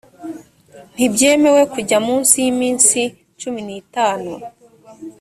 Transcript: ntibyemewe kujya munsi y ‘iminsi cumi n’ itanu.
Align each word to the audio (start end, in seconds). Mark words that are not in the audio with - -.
ntibyemewe 0.93 1.61
kujya 1.73 1.97
munsi 2.07 2.33
y 2.45 2.47
‘iminsi 2.53 3.01
cumi 3.39 3.61
n’ 3.67 3.69
itanu. 3.81 4.31